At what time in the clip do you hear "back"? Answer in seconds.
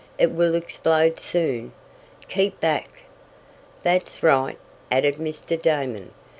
2.59-2.89